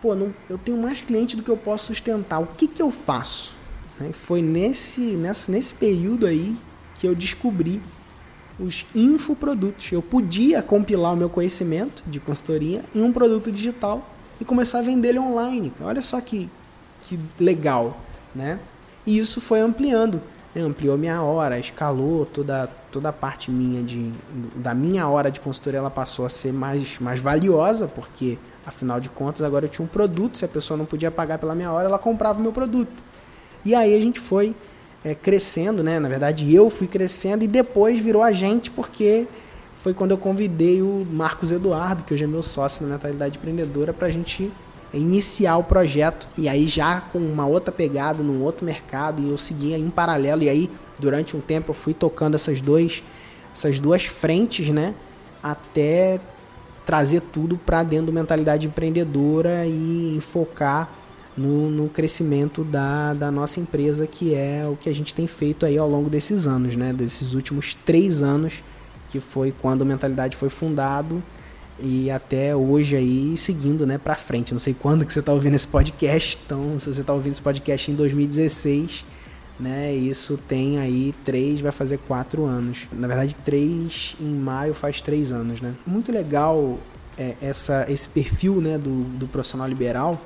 [0.00, 2.40] pô, não, eu tenho mais clientes do que eu posso sustentar.
[2.40, 3.57] O que que eu faço?
[3.98, 4.12] Né?
[4.12, 6.56] Foi nesse, nesse, nesse período aí
[6.94, 7.80] que eu descobri
[8.58, 9.92] os infoprodutos.
[9.92, 14.08] Eu podia compilar o meu conhecimento de consultoria em um produto digital
[14.40, 15.72] e começar a vender ele online.
[15.80, 16.50] Olha só que,
[17.02, 18.00] que legal,
[18.34, 18.58] né?
[19.06, 20.20] E isso foi ampliando,
[20.54, 20.62] né?
[20.62, 24.12] ampliou minha hora, escalou toda, toda a parte minha de
[24.56, 29.08] da minha hora de consultoria, ela passou a ser mais, mais valiosa, porque afinal de
[29.08, 31.88] contas agora eu tinha um produto, se a pessoa não podia pagar pela minha hora,
[31.88, 33.07] ela comprava o meu produto.
[33.64, 34.54] E aí a gente foi
[35.04, 35.98] é, crescendo, né?
[35.98, 39.26] Na verdade, eu fui crescendo e depois virou a gente, porque
[39.76, 43.92] foi quando eu convidei o Marcos Eduardo, que hoje é meu sócio na mentalidade empreendedora,
[43.92, 44.50] para a gente
[44.92, 46.28] iniciar o projeto.
[46.36, 50.42] E aí já com uma outra pegada, num outro mercado, e eu seguia em paralelo.
[50.42, 53.02] E aí, durante um tempo, eu fui tocando essas, dois,
[53.54, 54.94] essas duas frentes, né?
[55.42, 56.20] Até
[56.84, 60.90] trazer tudo para dentro da mentalidade empreendedora e focar
[61.38, 65.64] no, no crescimento da, da nossa empresa, que é o que a gente tem feito
[65.64, 66.92] aí ao longo desses anos, né?
[66.92, 68.62] Desses últimos três anos,
[69.08, 71.22] que foi quando a Mentalidade foi fundado
[71.80, 74.52] e até hoje aí seguindo, né, para frente.
[74.52, 77.42] Não sei quando que você está ouvindo esse podcast, então se você está ouvindo esse
[77.42, 79.04] podcast em 2016,
[79.60, 82.88] né, isso tem aí três, vai fazer quatro anos.
[82.92, 85.72] Na verdade, três em maio faz três anos, né?
[85.86, 86.78] Muito legal
[87.16, 90.20] é, essa, esse perfil, né, do, do profissional liberal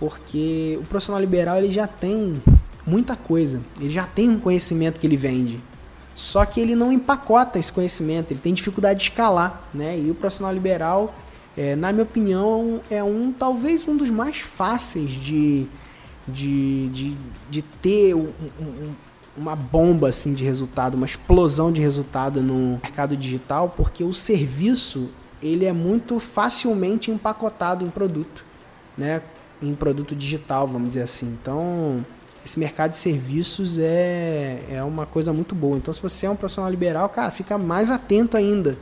[0.00, 2.42] porque o profissional liberal ele já tem
[2.86, 5.60] muita coisa, ele já tem um conhecimento que ele vende,
[6.14, 9.98] só que ele não empacota esse conhecimento, ele tem dificuldade de escalar, né?
[9.98, 11.14] E o profissional liberal,
[11.56, 15.66] é, na minha opinião, é um talvez um dos mais fáceis de,
[16.26, 17.16] de, de,
[17.50, 18.92] de ter um, um,
[19.36, 25.10] uma bomba assim de resultado, uma explosão de resultado no mercado digital, porque o serviço
[25.42, 28.44] ele é muito facilmente empacotado em produto,
[28.96, 29.22] né?
[29.62, 31.26] Em produto digital, vamos dizer assim.
[31.40, 32.04] Então,
[32.44, 35.76] esse mercado de serviços é, é uma coisa muito boa.
[35.76, 38.78] Então, se você é um profissional liberal, cara, fica mais atento ainda.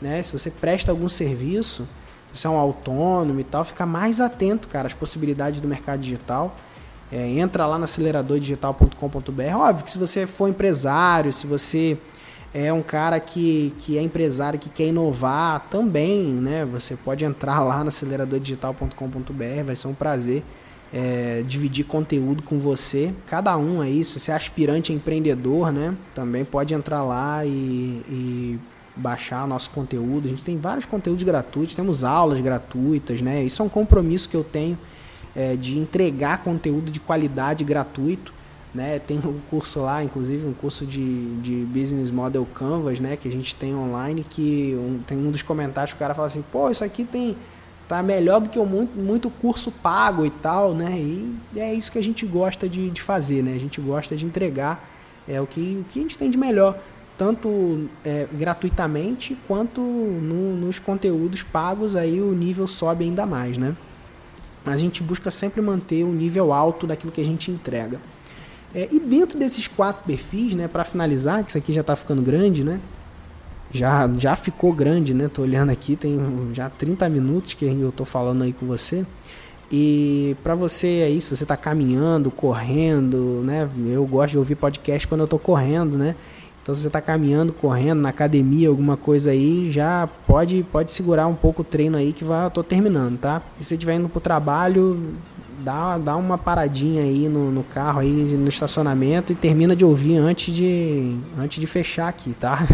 [0.00, 0.22] Né?
[0.22, 1.86] Se você presta algum serviço,
[2.32, 6.00] se você é um autônomo e tal, fica mais atento, cara, às possibilidades do mercado
[6.00, 6.56] digital.
[7.10, 9.56] É, entra lá no aceleradordigital.com.br.
[9.56, 11.98] Óbvio que se você for empresário, se você
[12.54, 16.64] é um cara que, que é empresário, que quer inovar também, né?
[16.66, 20.44] Você pode entrar lá no aceleradordigital.com.br, vai ser um prazer
[20.92, 23.14] é, dividir conteúdo com você.
[23.26, 25.96] Cada um aí, se você é aspirante empreendedor, né?
[26.14, 28.60] Também pode entrar lá e, e
[28.94, 30.26] baixar nosso conteúdo.
[30.26, 33.42] A gente tem vários conteúdos gratuitos, temos aulas gratuitas, né?
[33.42, 34.78] Isso é um compromisso que eu tenho
[35.34, 38.41] é, de entregar conteúdo de qualidade gratuito
[38.74, 38.98] né?
[38.98, 43.16] Tem um curso lá, inclusive um curso de, de Business Model Canvas, né?
[43.16, 46.26] Que a gente tem online, que um, tem um dos comentários que o cara fala
[46.26, 47.36] assim, pô, isso aqui tem
[47.88, 50.98] tá melhor do que um, muito, muito curso pago e tal, né?
[50.98, 53.54] E é isso que a gente gosta de, de fazer, né?
[53.54, 54.88] A gente gosta de entregar
[55.28, 56.78] é o que, o que a gente tem de melhor,
[57.16, 63.76] tanto é, gratuitamente quanto no, nos conteúdos pagos, aí o nível sobe ainda mais, né?
[64.64, 68.00] A gente busca sempre manter o nível alto daquilo que a gente entrega.
[68.74, 72.22] É, e dentro desses quatro perfis, né, para finalizar, que isso aqui já está ficando
[72.22, 72.80] grande, né?
[73.70, 75.28] Já, já ficou grande, né?
[75.28, 76.18] Tô olhando aqui, tem
[76.52, 79.04] já 30 minutos que eu tô falando aí com você.
[79.70, 83.66] E para você aí, se você está caminhando, correndo, né?
[83.86, 86.14] Eu gosto de ouvir podcast quando eu estou correndo, né?
[86.62, 91.26] Então, se você está caminhando, correndo na academia, alguma coisa aí, já pode pode segurar
[91.26, 93.42] um pouco o treino aí que vai, eu tô terminando, tá?
[93.58, 95.16] Se você estiver indo pro trabalho,
[95.62, 100.16] dá, dá uma paradinha aí no, no carro aí no estacionamento e termina de ouvir
[100.16, 102.66] antes de antes de fechar aqui, tá?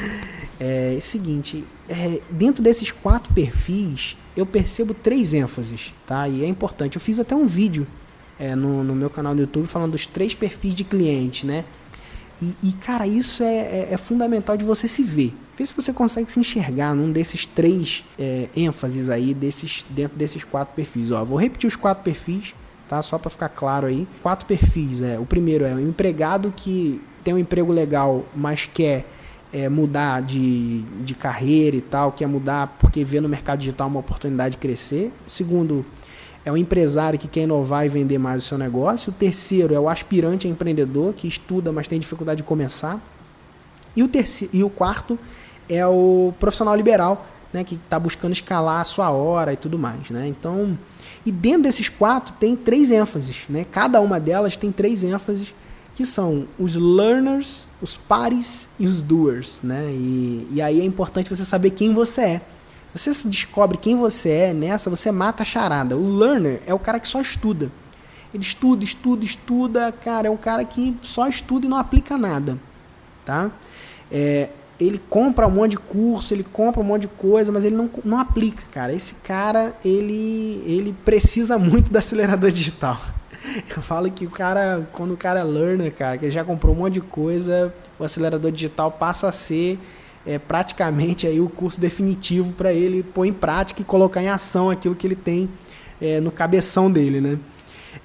[0.60, 6.28] é, é o seguinte, é, dentro desses quatro perfis, eu percebo três ênfases, tá?
[6.28, 6.96] E é importante.
[6.96, 7.86] Eu fiz até um vídeo
[8.38, 11.64] é, no, no meu canal do YouTube falando dos três perfis de cliente, né?
[12.42, 15.32] E, e cara, isso é, é, é, fundamental de você se ver.
[15.56, 20.42] Vê se você consegue se enxergar num desses três é, ênfases aí, desses, dentro desses
[20.42, 21.12] quatro perfis.
[21.12, 22.54] Ó, vou repetir os quatro perfis,
[22.88, 23.00] tá?
[23.02, 24.08] Só para ficar claro aí.
[24.22, 25.00] Quatro perfis.
[25.00, 29.06] É, o primeiro é o empregado que tem um emprego legal, mas quer
[29.52, 34.00] é, mudar de, de carreira e tal, quer mudar porque vê no mercado digital uma
[34.00, 35.12] oportunidade de crescer.
[35.24, 35.86] O segundo
[36.44, 39.10] é o empresário que quer inovar e vender mais o seu negócio.
[39.10, 43.00] O terceiro é o aspirante a empreendedor que estuda, mas tem dificuldade de começar.
[43.94, 45.16] E o, terceiro, e o quarto
[45.68, 50.10] é o profissional liberal, né, que está buscando escalar a sua hora e tudo mais.
[50.10, 50.26] Né?
[50.26, 50.78] Então,
[51.24, 53.44] e dentro desses quatro tem três ênfases.
[53.48, 53.64] Né?
[53.70, 55.54] Cada uma delas tem três ênfases,
[55.94, 59.60] que são os learners, os pares e os doers.
[59.62, 59.90] Né?
[59.90, 62.40] E, e aí é importante você saber quem você é
[62.94, 65.96] você descobre quem você é nessa, você mata a charada.
[65.96, 67.70] O learner é o cara que só estuda.
[68.32, 72.58] Ele estuda, estuda, estuda, cara, é um cara que só estuda e não aplica nada,
[73.24, 73.50] tá?
[74.10, 74.48] É,
[74.78, 77.88] ele compra um monte de curso, ele compra um monte de coisa, mas ele não,
[78.04, 78.92] não aplica, cara.
[78.92, 83.00] Esse cara, ele, ele precisa muito do acelerador digital.
[83.74, 86.74] Eu falo que o cara, quando o cara é learner, cara, que ele já comprou
[86.74, 89.78] um monte de coisa, o acelerador digital passa a ser
[90.26, 94.70] é praticamente aí o curso definitivo para ele pôr em prática e colocar em ação
[94.70, 95.50] aquilo que ele tem
[96.00, 97.38] é, no cabeção dele, né?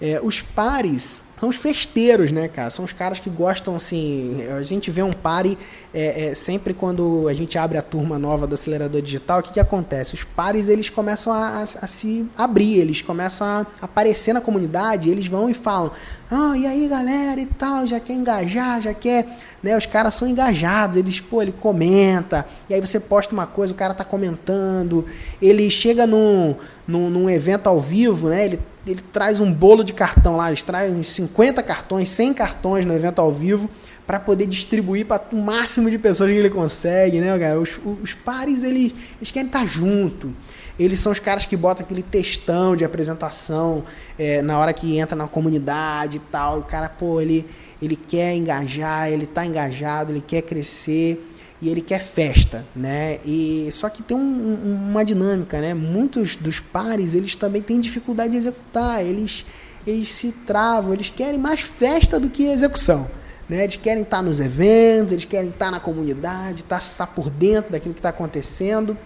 [0.01, 2.69] É, os pares são os festeiros, né, cara?
[2.69, 4.45] São os caras que gostam, assim.
[4.57, 5.57] A gente vê um pare
[5.93, 9.39] é, é, sempre quando a gente abre a turma nova do acelerador digital.
[9.39, 10.13] O que, que acontece?
[10.13, 15.09] Os pares eles começam a, a, a se abrir, eles começam a aparecer na comunidade.
[15.09, 15.91] Eles vão e falam:
[16.29, 19.25] Ah, e aí galera e tal, já quer engajar, já quer.
[19.63, 23.73] Né, os caras são engajados, eles, pô, ele comenta, e aí você posta uma coisa,
[23.73, 25.05] o cara tá comentando,
[25.41, 26.55] ele chega num,
[26.87, 28.45] num, num evento ao vivo, né?
[28.45, 32.85] Ele ele traz um bolo de cartão lá, eles trazem uns 50 cartões, 100 cartões
[32.85, 33.69] no evento ao vivo
[34.05, 37.59] para poder distribuir para o máximo de pessoas que ele consegue, né, cara?
[37.59, 40.33] Os, os pares, eles, eles querem estar junto.
[40.79, 43.83] Eles são os caras que botam aquele textão de apresentação
[44.17, 46.59] é, na hora que entra na comunidade e tal.
[46.59, 47.45] O cara, pô, ele,
[47.81, 51.23] ele quer engajar, ele está engajado, ele quer crescer
[51.61, 53.19] e ele quer festa, né?
[53.25, 55.73] E só que tem um, uma dinâmica, né?
[55.73, 59.45] Muitos dos pares eles também têm dificuldade de executar, eles
[59.85, 63.09] eles se travam, eles querem mais festa do que execução,
[63.47, 63.63] né?
[63.63, 67.93] Eles querem estar nos eventos, eles querem estar na comunidade, estar, estar por dentro daquilo
[67.93, 68.97] que está acontecendo,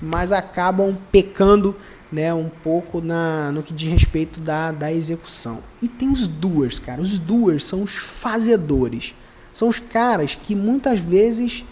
[0.00, 1.74] mas acabam pecando,
[2.12, 2.32] né?
[2.32, 5.58] Um pouco na no que diz respeito da, da execução.
[5.82, 7.00] E tem os doers, cara.
[7.00, 9.14] Os doers são os fazedores,
[9.52, 11.64] são os caras que muitas vezes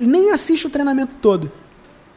[0.00, 1.50] nem assiste o treinamento todo.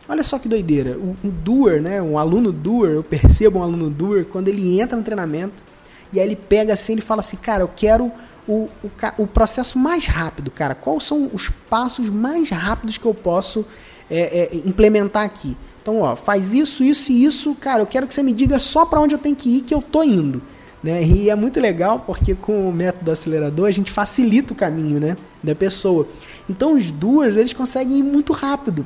[0.08, 0.98] Olha só que doideira.
[0.98, 2.02] O, o doer, né?
[2.02, 5.64] Um aluno doer, eu percebo um aluno doer quando ele entra no treinamento
[6.12, 8.12] e aí ele pega assim e fala assim, cara, eu quero
[8.48, 10.74] o, o, o, processo mais rápido, cara.
[10.74, 13.64] Quais são os passos mais rápidos que eu posso
[14.10, 15.56] é, é, implementar aqui?
[15.82, 17.84] Então, ó, faz isso, isso e isso, cara.
[17.84, 19.82] Eu quero que você me diga só para onde eu tenho que ir que eu
[19.82, 20.42] tô indo.
[20.84, 21.04] Né?
[21.04, 25.16] E é muito legal porque com o método acelerador a gente facilita o caminho né,
[25.44, 26.08] da pessoa.
[26.50, 28.86] Então os doers eles conseguem ir muito rápido.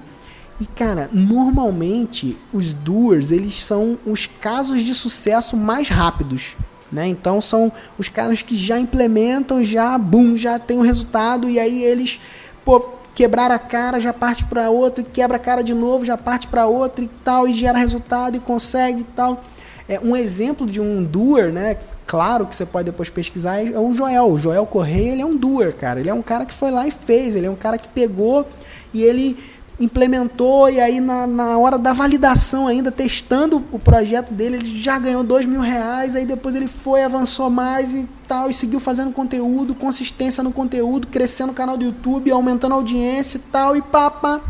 [0.59, 6.55] E cara, normalmente os doers eles são os casos de sucesso mais rápidos.
[6.91, 7.07] Né?
[7.07, 11.59] Então são os caras que já implementam, já boom, já tem o um resultado e
[11.59, 12.19] aí eles
[12.63, 12.79] pô,
[13.15, 16.67] quebrar a cara, já parte para outro, quebra a cara de novo, já parte para
[16.67, 19.43] outro e tal e gera resultado e consegue e tal.
[19.87, 21.77] É, um exemplo de um doer, né?
[22.05, 24.31] Claro que você pode depois pesquisar, é o Joel.
[24.31, 25.99] O Joel Correia, ele é um doer, cara.
[25.99, 27.35] Ele é um cara que foi lá e fez.
[27.35, 28.47] Ele é um cara que pegou
[28.93, 29.37] e ele
[29.79, 34.97] implementou e aí na, na hora da validação ainda, testando o projeto dele, ele já
[34.99, 39.11] ganhou dois mil reais, aí depois ele foi, avançou mais e tal, e seguiu fazendo
[39.11, 43.81] conteúdo, consistência no conteúdo, crescendo o canal do YouTube, aumentando a audiência e tal, e
[43.81, 44.41] pá,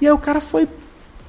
[0.00, 0.68] E aí o cara foi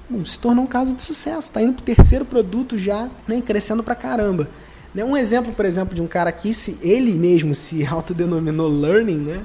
[0.10, 1.49] Bom, se tornou um caso de sucesso.
[1.49, 4.47] Está indo para o terceiro produto já, né, crescendo para caramba.
[4.93, 5.03] Né?
[5.03, 9.41] Um exemplo, por exemplo, de um cara que se ele mesmo se autodenominou learning, né?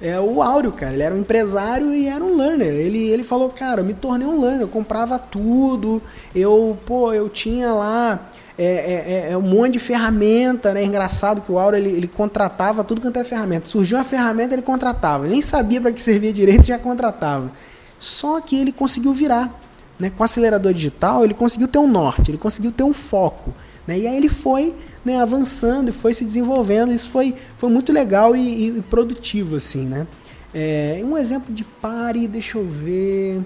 [0.00, 0.92] É o Áureo, cara.
[0.92, 2.72] Ele era um empresário e era um learner.
[2.72, 6.02] Ele, ele falou, cara, eu me tornei um learner, eu comprava tudo,
[6.34, 10.84] eu, pô, eu tinha lá é, é, é, é um monte de ferramenta, né?
[10.84, 13.66] Engraçado que o Auro ele, ele contratava tudo quanto é ferramenta.
[13.66, 15.24] Surgiu uma ferramenta, ele contratava.
[15.24, 17.50] Ele nem sabia para que servia direito, já contratava.
[17.98, 19.52] Só que ele conseguiu virar.
[19.98, 20.10] Né?
[20.10, 23.52] Com o acelerador digital, ele conseguiu ter um norte, ele conseguiu ter um foco.
[23.86, 24.00] Né?
[24.00, 24.74] E aí ele foi
[25.04, 26.92] né, avançando e foi se desenvolvendo.
[26.92, 30.06] Isso foi, foi muito legal e, e produtivo, assim, né?
[30.52, 33.42] É, um exemplo de pare, deixa eu ver.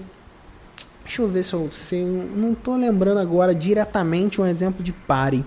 [1.03, 2.05] Deixa eu ver se eu sei.
[2.05, 5.43] Não estou lembrando agora diretamente um exemplo de pare.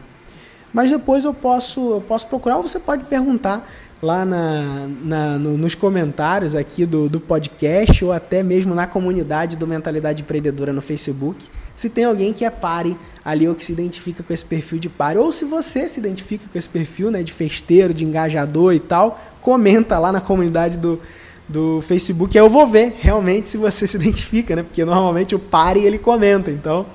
[0.72, 3.70] Mas depois eu posso, eu posso procurar ou você pode perguntar
[4.02, 9.56] lá na, na no, nos comentários aqui do, do podcast ou até mesmo na comunidade
[9.56, 13.72] do Mentalidade Empreendedora no Facebook se tem alguém que é pare ali ou que se
[13.72, 17.22] identifica com esse perfil de pare, ou se você se identifica com esse perfil né,
[17.22, 21.00] de festeiro, de engajador e tal, comenta lá na comunidade do,
[21.48, 24.62] do Facebook, eu vou ver realmente se você se identifica, né?
[24.62, 26.86] Porque normalmente o pare ele comenta, então,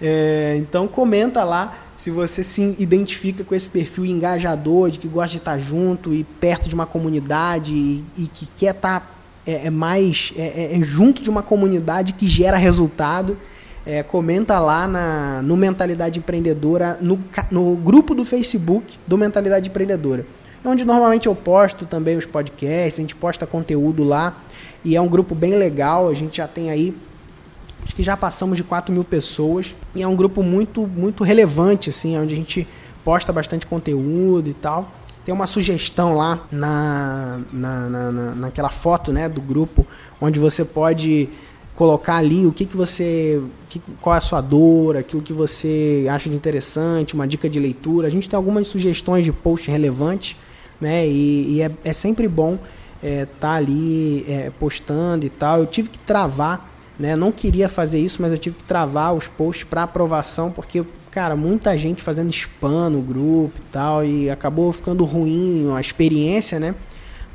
[0.00, 5.30] é, então comenta lá se você se identifica com esse perfil engajador, de que gosta
[5.30, 9.14] de estar junto e perto de uma comunidade e, e que quer estar
[9.46, 13.36] é, é mais é, é, é junto de uma comunidade que gera resultado
[13.86, 20.26] é, comenta lá na, no Mentalidade Empreendedora, no, no grupo do Facebook do Mentalidade Empreendedora.
[20.64, 24.34] É onde normalmente eu posto também os podcasts, a gente posta conteúdo lá.
[24.82, 26.94] E é um grupo bem legal, a gente já tem aí
[27.84, 31.90] acho que já passamos de 4 mil pessoas e é um grupo muito muito relevante
[31.90, 32.66] assim onde a gente
[33.04, 34.90] posta bastante conteúdo e tal
[35.24, 39.86] tem uma sugestão lá na, na, na, naquela foto né do grupo
[40.20, 41.28] onde você pode
[41.74, 43.42] colocar ali o que, que você.
[43.68, 47.58] Que, qual é a sua dor, aquilo que você acha de interessante, uma dica de
[47.58, 48.06] leitura.
[48.06, 50.36] A gente tem algumas sugestões de post relevantes,
[50.80, 51.06] né?
[51.06, 52.54] E, e é, é, sempre bom
[53.02, 55.60] estar é, tá ali é, postando e tal.
[55.60, 57.16] Eu tive que travar, né?
[57.16, 61.34] Não queria fazer isso, mas eu tive que travar os posts para aprovação, porque, cara,
[61.34, 66.74] muita gente fazendo spam no grupo e tal, e acabou ficando ruim a experiência, né?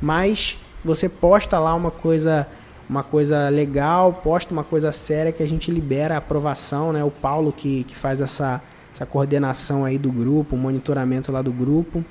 [0.00, 2.46] Mas você posta lá uma coisa
[2.88, 7.04] uma coisa legal, posta uma coisa séria que a gente libera a aprovação, né?
[7.04, 8.60] O Paulo que, que faz essa,
[8.92, 12.04] essa coordenação aí do grupo, o monitoramento lá do grupo.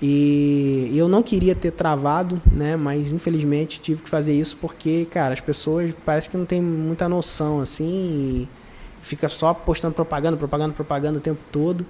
[0.00, 2.76] E eu não queria ter travado, né?
[2.76, 7.08] Mas infelizmente tive que fazer isso porque, cara, as pessoas parece que não tem muita
[7.08, 8.46] noção assim,
[9.00, 11.86] fica só postando propaganda, propaganda, propaganda o tempo todo.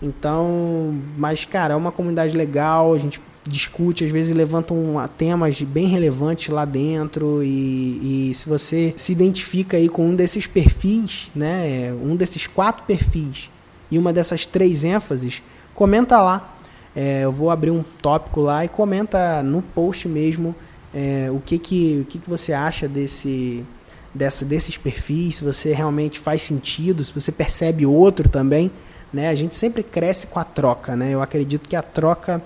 [0.00, 4.76] Então, mas cara, é uma comunidade legal, a gente discute, às vezes levantam
[5.16, 10.46] temas bem relevantes lá dentro e, e, se você se identifica aí com um desses
[10.46, 13.48] perfis, né, um desses quatro perfis
[13.90, 15.42] e uma dessas três ênfases,
[15.74, 16.57] comenta lá.
[17.00, 20.52] É, eu vou abrir um tópico lá e comenta no post mesmo
[20.92, 23.64] é, o que que, o que que você acha desse,
[24.12, 28.68] dessa, desses perfis, se você realmente faz sentido, se você percebe outro também.
[29.12, 29.28] Né?
[29.28, 30.96] A gente sempre cresce com a troca.
[30.96, 31.14] Né?
[31.14, 32.42] Eu acredito que a troca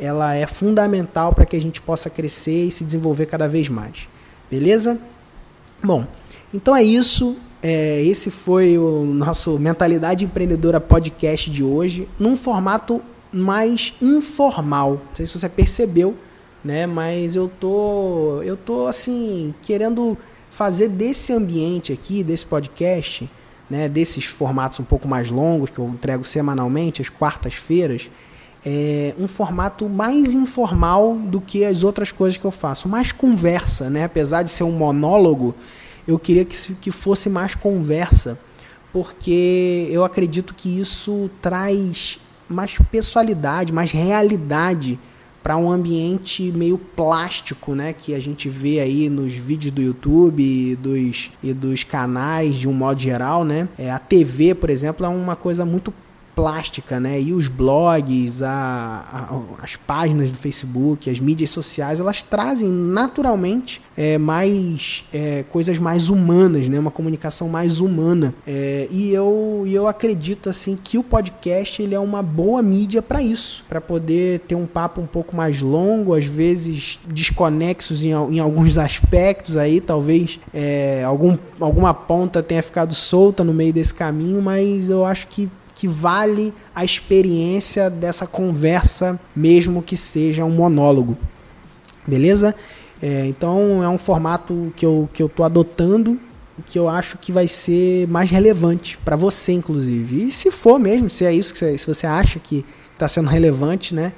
[0.00, 4.08] ela é fundamental para que a gente possa crescer e se desenvolver cada vez mais.
[4.50, 4.98] Beleza?
[5.80, 6.04] Bom,
[6.52, 7.36] então é isso.
[7.62, 13.00] É, esse foi o nosso Mentalidade Empreendedora podcast de hoje, num formato
[13.32, 14.92] mais informal.
[14.92, 16.16] Não sei se você percebeu,
[16.64, 16.86] né?
[16.86, 20.16] Mas eu tô, eu tô assim querendo
[20.50, 23.30] fazer desse ambiente aqui, desse podcast,
[23.70, 23.88] né?
[23.88, 28.10] Desses formatos um pouco mais longos que eu entrego semanalmente, às quartas-feiras
[28.64, 33.90] é, um formato mais informal do que as outras coisas que eu faço, mais conversa,
[33.90, 34.04] né?
[34.04, 35.54] Apesar de ser um monólogo,
[36.06, 38.38] eu queria que, que fosse mais conversa,
[38.92, 42.20] porque eu acredito que isso traz
[42.52, 44.98] mais pessoalidade, mais realidade
[45.42, 50.40] para um ambiente meio plástico, né, que a gente vê aí nos vídeos do YouTube
[50.40, 53.68] e dos, e dos canais de um modo geral, né?
[53.76, 55.92] É, a TV, por exemplo, é uma coisa muito
[56.34, 57.20] plástica, né?
[57.20, 63.80] E os blogs, a, a, as páginas do Facebook, as mídias sociais, elas trazem naturalmente
[63.96, 66.78] é, mais é, coisas mais humanas, né?
[66.78, 68.34] Uma comunicação mais humana.
[68.46, 73.22] É, e eu, eu acredito assim que o podcast ele é uma boa mídia para
[73.22, 78.38] isso, para poder ter um papo um pouco mais longo, às vezes desconexos em, em
[78.38, 84.40] alguns aspectos aí, talvez é, algum, alguma ponta tenha ficado solta no meio desse caminho,
[84.40, 85.48] mas eu acho que
[85.82, 91.18] que vale a experiência dessa conversa, mesmo que seja um monólogo.
[92.06, 92.54] Beleza?
[93.02, 96.20] É, então é um formato que eu, que eu tô adotando,
[96.68, 100.28] que eu acho que vai ser mais relevante para você, inclusive.
[100.28, 103.28] E se for mesmo, se é isso que você, se você acha que está sendo
[103.28, 104.12] relevante, né?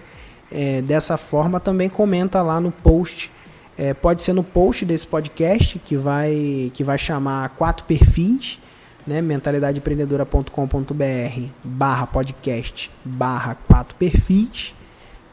[0.52, 3.30] É, dessa forma, também comenta lá no post.
[3.78, 8.58] É, pode ser no post desse podcast que vai que vai chamar quatro perfis,
[9.06, 9.22] né?
[9.22, 14.74] mentalidadeempreendedora.com.br barra podcast barra quatro perfis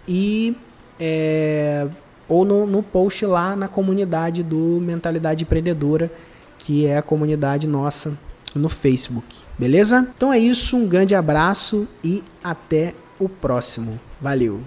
[0.08, 0.56] e
[1.00, 1.88] é,
[2.28, 6.12] ou no, no post lá na comunidade do Mentalidade Empreendedora,
[6.58, 8.18] que é a comunidade nossa
[8.56, 9.40] no Facebook.
[9.58, 10.08] Beleza?
[10.16, 14.00] Então é isso, um grande abraço e até o próximo.
[14.20, 14.62] Valeu!